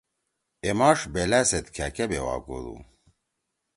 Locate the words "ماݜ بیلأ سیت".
0.79-1.65